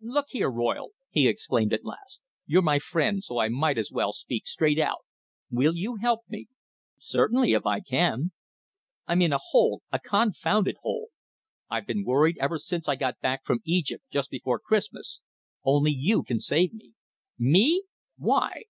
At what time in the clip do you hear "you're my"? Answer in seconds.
2.46-2.78